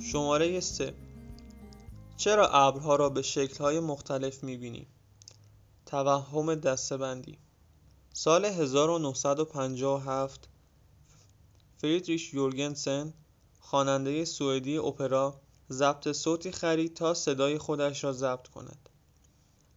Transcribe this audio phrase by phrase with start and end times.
[0.00, 0.94] شماره 3
[2.16, 4.86] چرا ابرها را به شکل‌های مختلف می‌بینیم؟
[5.86, 7.38] توهم دسته‌بندی.
[8.12, 10.48] سال 1957
[11.76, 13.14] فریدریش یورگنسن
[13.60, 15.40] خواننده سوئدی اپرا
[15.70, 18.88] ضبط صوتی خرید تا صدای خودش را ضبط کند.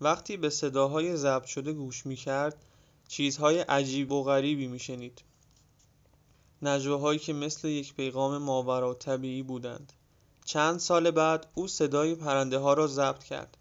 [0.00, 2.64] وقتی به صداهای ضبط شده گوش می‌کرد
[3.08, 5.22] چیزهای عجیب و غریبی می‌شنید.
[6.62, 9.92] نجواهایی که مثل یک پیغام ماورالطبیعی بودند.
[10.50, 13.56] چند سال بعد او صدای پرنده ها را ضبط کرد.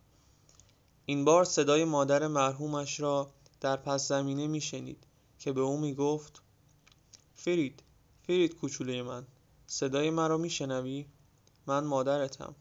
[1.06, 3.30] این بار صدای مادر مرحومش را
[3.62, 5.04] در پس زمینه می شنید
[5.40, 6.42] که به او می گفت
[7.36, 7.84] فرید
[8.28, 9.28] فرید کوچوله من
[9.68, 11.06] صدای مرا می شنوی؟
[11.68, 12.56] من مادرتم.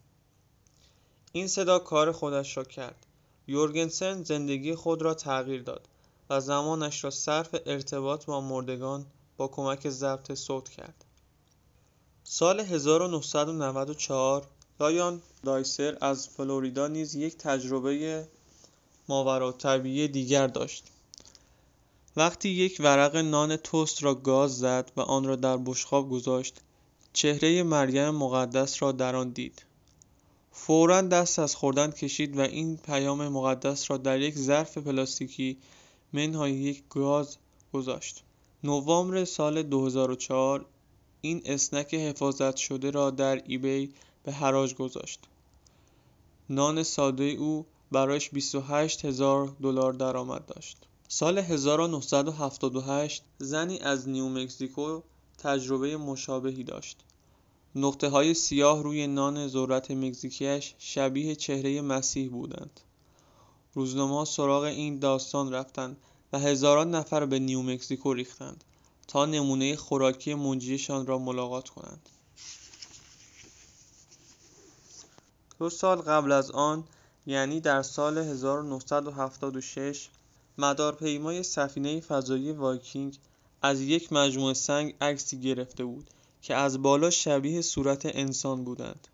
[1.33, 3.06] این صدا کار خودش را کرد.
[3.47, 5.89] یورگنسن زندگی خود را تغییر داد
[6.31, 9.06] و زمانش را صرف ارتباط با مردگان
[9.37, 11.05] با کمک ضبط صوت کرد.
[12.31, 14.47] سال 1994
[14.81, 18.29] لایان دایسر از فلوریدا نیز یک تجربه
[19.09, 20.84] ماورالطبیعی دیگر داشت.
[22.17, 26.61] وقتی یک ورق نان توست را گاز زد و آن را در بشقاب گذاشت
[27.12, 29.62] چهره مریم مقدس را در آن دید.
[30.53, 35.59] فورا دست از خوردن کشید و این پیام مقدس را در یک ظرف پلاستیکی
[36.12, 37.37] منهای یک گاز
[37.72, 38.22] گذاشت.
[38.65, 40.66] نوامبر سال 2004
[41.21, 43.93] این اسنک حفاظت شده را در ایبی
[44.23, 45.21] به حراج گذاشت.
[46.51, 50.77] نان ساده او برایش 28 هزار دلار درآمد داشت.
[51.09, 55.01] سال 1978 زنی از نیومکزیکو
[55.39, 56.97] تجربه مشابهی داشت.
[57.75, 62.81] نقطه های سیاه روی نان ذرت مکزیکیش شبیه چهره مسیح بودند.
[63.75, 65.97] روزنامه سراغ این داستان رفتند
[66.33, 68.65] و هزاران نفر به نیومکزیکو ریختند.
[69.09, 72.09] تا نمونه خوراکی منجیشان را ملاقات کنند.
[75.59, 76.85] دو سال قبل از آن
[77.27, 80.09] یعنی در سال 1976
[80.59, 83.19] مدارپیمای سفینه فضایی وایکینگ
[83.63, 86.11] از یک مجموعه سنگ عکسی گرفته بود
[86.43, 89.09] که از بالا شبیه صورت انسان بودند.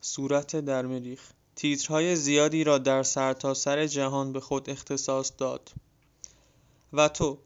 [0.00, 1.20] صورت در مریخ
[1.56, 5.72] تیترهای زیادی را در سرتاسر سر جهان به خود اختصاص داد.
[6.92, 7.38] و تو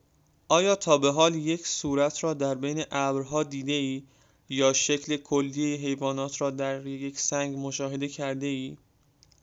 [0.50, 4.02] آیا تا به حال یک صورت را در بین ابرها ای
[4.48, 8.76] یا شکل کلی حیوانات را در یک سنگ مشاهده کرده ای؟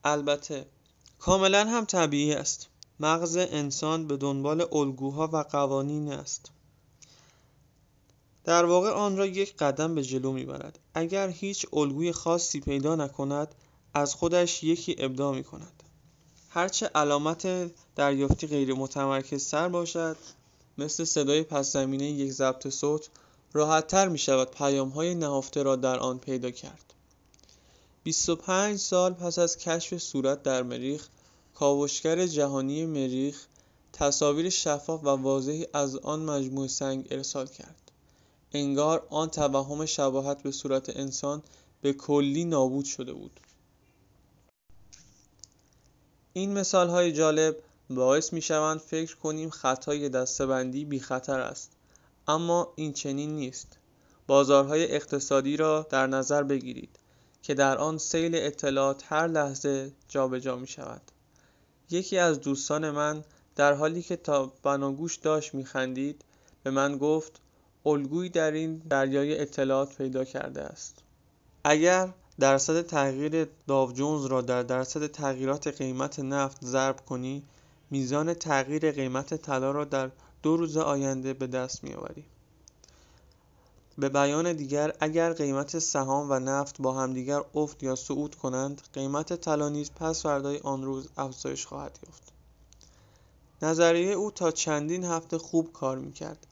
[0.04, 0.66] البته
[1.18, 2.68] کاملا هم طبیعی است.
[3.00, 6.50] مغز انسان به دنبال الگوها و قوانین است.
[8.44, 10.78] در واقع آن را یک قدم به جلو می‌برد.
[10.94, 13.54] اگر هیچ الگوی خاصی پیدا نکند
[13.94, 15.82] از خودش یکی ابداع می کند
[16.50, 20.16] هرچه علامت دریافتی غیر متمرکز سر باشد
[20.78, 23.08] مثل صدای پس زمینه یک ضبط صوت
[23.52, 26.94] راحتتر می شود پیام های نهفته را در آن پیدا کرد.
[28.02, 31.08] 25 سال پس از کشف صورت در مریخ،
[31.54, 33.46] کاوشگر جهانی مریخ
[33.92, 37.92] تصاویر شفاف و واضحی از آن مجموعه سنگ ارسال کرد.
[38.52, 41.42] انگار آن توهم شباهت به صورت انسان
[41.82, 43.40] به کلی نابود شده بود.
[46.32, 47.56] این مثال های جالب
[47.90, 51.72] باعث می‌شوند فکر کنیم خطای دسته‌بندی بی‌خطر است.
[52.28, 53.78] اما این چنین نیست.
[54.26, 56.98] بازارهای اقتصادی را در نظر بگیرید
[57.42, 61.02] که در آن سیل اطلاعات هر لحظه جابجا می شود
[61.90, 63.24] یکی از دوستان من
[63.56, 66.24] در حالی که تا بناگوش داشت میخندید
[66.62, 67.40] به من گفت
[67.86, 70.98] الگویی در این دریای اطلاعات پیدا کرده است.
[71.64, 72.08] اگر
[72.40, 77.42] درصد تغییر داو جونز را در درصد تغییرات قیمت نفت ضرب کنی
[77.90, 80.10] میزان تغییر قیمت طلا را در
[80.42, 82.24] دو روز آینده به دست میآوری.
[83.98, 89.32] به بیان دیگر اگر قیمت سهام و نفت با همدیگر افت یا صعود کنند قیمت
[89.40, 92.32] طلا نیز پس فردای آن روز افزایش خواهد یافت.
[93.62, 96.46] نظریه او تا چندین هفته خوب کار می‌کرد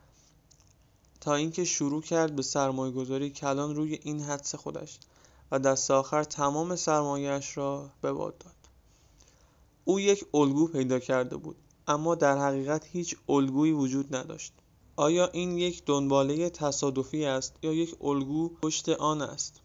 [1.20, 4.98] تا اینکه شروع کرد به سرمایه گذاری کلان روی این حدس خودش
[5.50, 8.63] و دست آخر تمام سرمایهاش را به باد داد.
[9.84, 14.52] او یک الگو پیدا کرده بود اما در حقیقت هیچ الگویی وجود نداشت.
[14.96, 19.60] آیا این یک دنباله تصادفی است یا یک الگو پشت آن است؟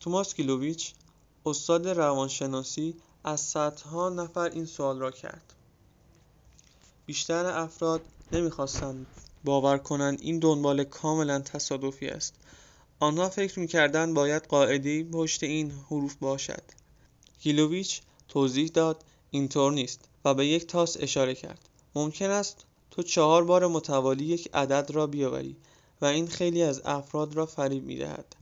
[0.00, 0.94] توماس کیلوویچ
[1.46, 2.94] استاد روانشناسی
[3.24, 5.54] از صدها نفر این سوال را کرد.
[7.06, 8.00] بیشتر افراد
[8.32, 9.06] نمی‌خواستند
[9.44, 12.34] باور کنند این دنباله کاملا تصادفی است.
[13.00, 16.62] آنها فکر می‌کردند باید قاعده پشت این حروف باشد.
[17.40, 19.04] گیلوویچ توضیح داد
[19.34, 21.68] اینطور نیست و به یک تاس اشاره کرد.
[21.94, 25.56] ممکن است تو چهار بار متوالی یک عدد را بیاوری
[26.00, 28.36] و این خیلی از افراد را فریب می دهد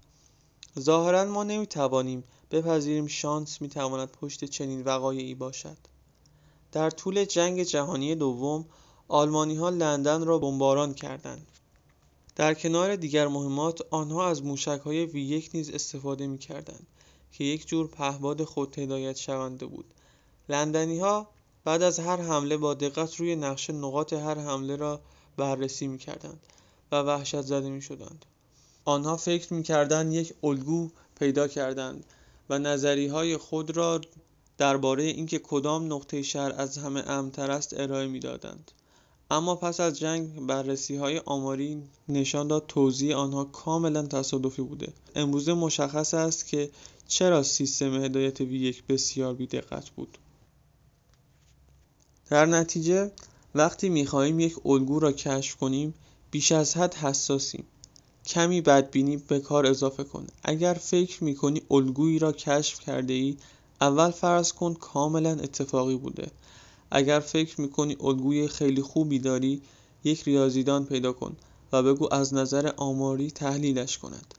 [0.78, 5.76] ظاهرا ما نمی‌توانیم بپذیریم شانس می‌تواند پشت چنین وقایعی باشد.
[6.72, 8.64] در طول جنگ جهانی دوم
[9.08, 11.46] آلمانی‌ها لندن را بمباران کردند.
[12.36, 16.86] در کنار دیگر مهمات آنها از موشک‌های وی یک نیز استفاده می‌کردند
[17.32, 19.84] که یک جور پهباد خود هدایت شونده بود.
[20.48, 21.28] لندنی‌ها
[21.64, 25.00] بعد از هر حمله با دقت روی نقشه نقاط هر حمله را
[25.36, 26.40] بررسی می‌کردند
[26.92, 28.24] و وحشت زده می‌شدند.
[28.84, 32.04] آنها فکر می‌کردند یک الگو پیدا کردند
[32.50, 34.00] و نظریه‌های خود را
[34.58, 38.70] درباره اینکه کدام نقطه شهر از همه امن‌تر است ارائه می‌دادند.
[39.30, 44.92] اما پس از جنگ بررسی‌های آماری نشان داد توزیع آنها کاملا تصادفی بوده.
[45.14, 46.70] امروزه مشخص است که
[47.08, 50.18] چرا سیستم هدایت وی یک بسیار بی‌دقت بود.
[52.32, 53.10] در نتیجه
[53.54, 55.94] وقتی می‌خواهیم یک الگو را کشف کنیم
[56.30, 57.64] بیش از حد حساسیم.
[58.26, 63.36] کمی بدبینی به کار اضافه کن اگر فکر می‌کنی الگویی را کشف کرده ای
[63.80, 66.30] اول فرض کن کاملا اتفاقی بوده.
[66.90, 69.62] اگر فکر می‌کنی الگوی خیلی خوبی داری
[70.04, 71.36] یک ریاضیدان پیدا کن
[71.72, 74.34] و بگو از نظر آماری تحلیلش کند.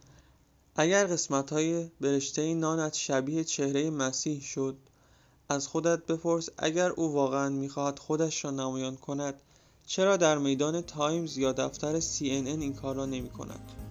[0.75, 4.75] اگر قسمت‌های برشته نانت شبیه چهره مسیح شد
[5.49, 9.35] از خودت بپرس اگر او واقعا می‌خواهد خودش را نمایان کند
[9.85, 13.82] چرا در میدان تایمز یا دفتر CNN این کار را نمی کند؟